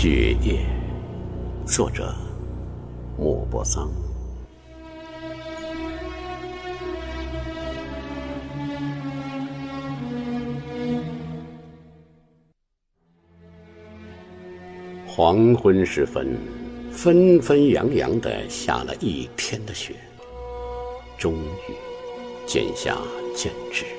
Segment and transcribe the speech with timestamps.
[0.00, 0.60] 雪夜，
[1.66, 2.14] 作者
[3.18, 3.90] 莫泊桑。
[15.04, 16.38] 黄昏时分，
[16.92, 19.96] 纷纷扬扬的下了一天的雪，
[21.18, 21.74] 终于
[22.46, 22.96] 渐下
[23.34, 23.97] 渐止。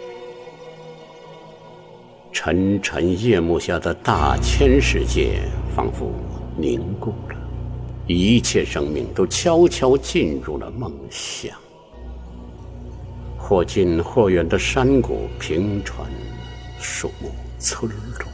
[2.41, 5.41] 沉沉夜幕下的大千世界，
[5.75, 6.09] 仿佛
[6.55, 7.35] 凝固了，
[8.07, 11.51] 一切生命都悄悄进入了梦乡。
[13.37, 16.09] 或近或远的山谷、平川、
[16.79, 17.29] 树木、
[17.59, 18.25] 村落，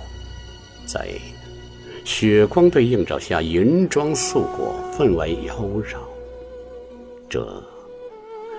[0.86, 1.08] 在
[2.04, 5.96] 雪光的映照下，银装素裹，分外妖娆。
[7.28, 7.44] 这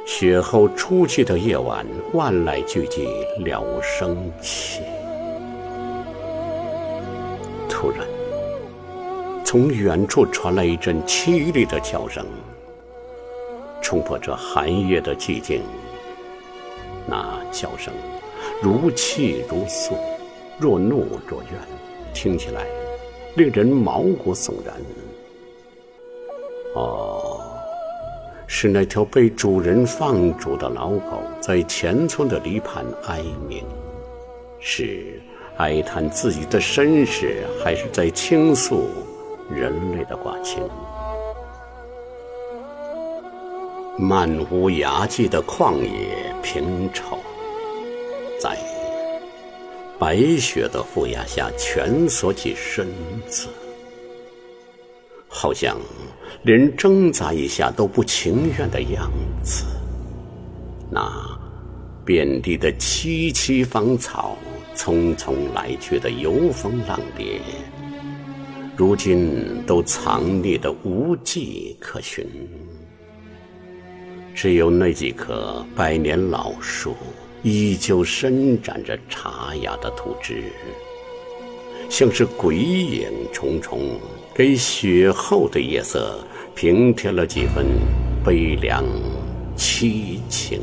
[0.08, 3.06] 雪后初霁的夜晚，万籁俱寂，
[3.44, 4.80] 了无生气。
[7.78, 8.06] 突然，
[9.44, 12.24] 从远处传来一阵凄厉的叫声，
[13.82, 15.60] 冲破这寒夜的寂静。
[17.06, 17.92] 那叫声
[18.62, 19.94] 如泣如诉，
[20.58, 21.60] 若怒若怨，
[22.14, 22.66] 听起来
[23.34, 24.74] 令人毛骨悚然。
[26.76, 27.42] 哦，
[28.46, 33.62] 是那条被主人放逐的老狗在前村的篱畔哀鸣，
[34.60, 35.20] 是。
[35.58, 38.88] 哀叹自己的身世，还是在倾诉
[39.50, 40.62] 人类的寡情？
[43.98, 47.18] 漫无涯际的旷野平畴，
[48.38, 48.54] 在
[49.98, 52.86] 白雪的覆压下蜷缩起身
[53.26, 53.48] 子，
[55.26, 55.78] 好像
[56.42, 59.10] 连挣扎一下都不情愿的样
[59.42, 59.64] 子。
[60.90, 61.10] 那
[62.04, 64.36] 遍地的萋萋芳草。
[64.76, 67.40] 匆匆来去的游风浪蝶，
[68.76, 72.26] 如今都藏匿的无迹可寻。
[74.34, 76.94] 只有那几棵百年老树，
[77.42, 80.44] 依旧伸展着茶芽的土枝，
[81.88, 83.98] 像是鬼影重重，
[84.34, 86.20] 给雪后的夜色
[86.54, 87.64] 平添了几分
[88.22, 88.84] 悲凉
[89.56, 90.60] 凄情。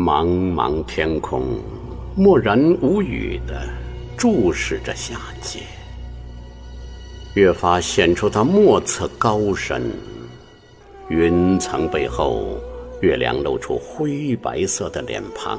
[0.00, 1.42] 茫茫天空，
[2.16, 3.68] 默然无语的
[4.16, 5.60] 注视着夏界，
[7.34, 9.92] 越发显出它莫测高深。
[11.10, 12.56] 云层背后，
[13.02, 15.58] 月亮露出灰白色的脸庞，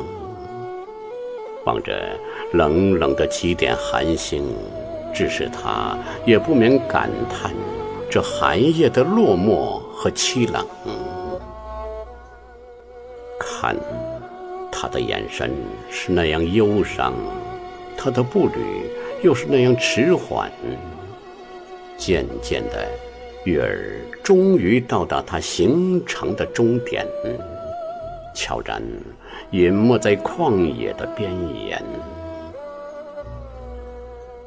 [1.68, 2.18] 望着
[2.52, 4.44] 冷冷的几点寒星，
[5.14, 7.54] 致使他也不免感叹
[8.10, 10.66] 这寒夜的落寞和凄冷。
[13.40, 13.78] 看。
[14.82, 15.52] 他的眼神
[15.92, 17.14] 是那样忧伤，
[17.96, 18.90] 他的步履
[19.22, 20.52] 又是那样迟缓。
[21.98, 22.88] 渐渐的，
[23.44, 27.06] 月儿终于到达他行程的终点，
[28.34, 28.82] 悄然
[29.52, 31.32] 隐没在旷野的边
[31.64, 31.80] 沿，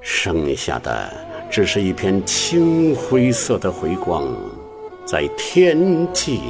[0.00, 1.12] 剩下的
[1.48, 4.26] 只是一片青灰色的回光，
[5.06, 6.40] 在天际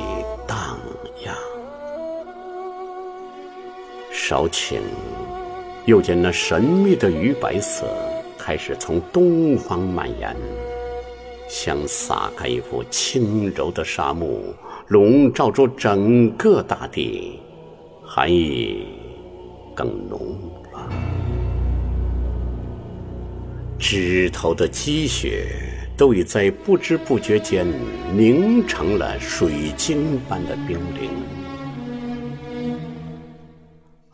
[4.26, 4.78] 稍顷，
[5.84, 7.84] 又见那神秘的鱼白色
[8.38, 10.34] 开始从东方蔓延，
[11.46, 14.54] 像撒开一幅轻柔的纱幕，
[14.88, 17.38] 笼罩住整个大地，
[18.02, 18.86] 寒意
[19.74, 20.18] 更浓
[20.72, 20.90] 了。
[23.78, 25.48] 枝头的积雪
[25.98, 27.66] 都已在不知不觉间
[28.16, 31.10] 凝成了水晶般的冰凌。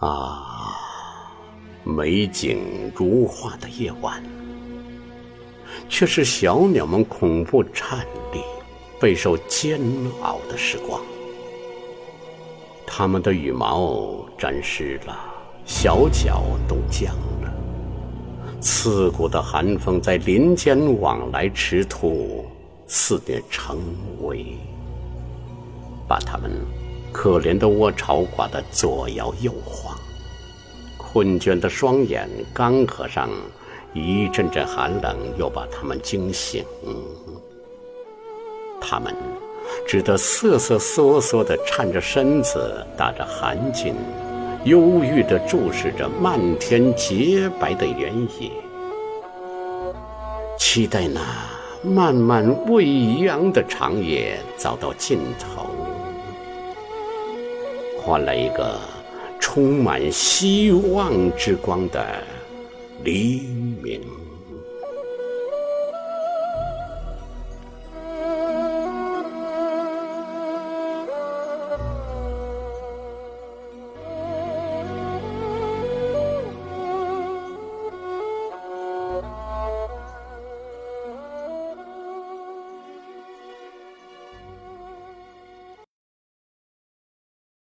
[0.01, 0.79] 啊，
[1.85, 4.23] 美景如画的夜晚，
[5.91, 7.99] 却是小鸟们恐怖颤
[8.33, 8.41] 栗、
[8.99, 9.79] 备受煎
[10.23, 11.03] 熬的时光。
[12.87, 15.15] 它们的羽毛沾湿了，
[15.67, 17.53] 小脚都僵了。
[18.59, 22.47] 刺骨的寒风在林间往来驰突，
[22.87, 23.77] 肆虐成
[24.23, 24.57] 威，
[26.09, 26.51] 把它们。
[27.13, 29.97] 可怜的窝巢刮得左摇右晃，
[30.97, 33.29] 困倦的双眼刚合上，
[33.93, 36.65] 一阵阵寒冷又把他们惊醒。
[38.81, 39.15] 他们
[39.87, 43.93] 只得瑟瑟缩缩地颤着身子，打着寒噤，
[44.65, 48.51] 忧郁地注视着漫天洁白的原野，
[50.59, 51.21] 期待那
[51.83, 52.87] 漫漫未
[53.25, 55.67] 央的长夜早到尽头。
[58.11, 58.77] 换了一个
[59.39, 62.05] 充满希望之光的
[63.05, 63.43] 黎。
[63.81, 64.20] 明。